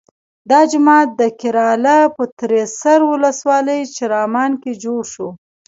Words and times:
دا 0.49 0.59
جومات 0.71 1.07
د 1.19 1.21
کیراله 1.39 1.97
په 2.15 2.23
تریسر 2.39 2.99
ولسوالۍ 3.11 3.81
چرامان 3.95 4.51
کې 4.61 4.71
جوړ 4.83 5.01
شو. 5.13 5.29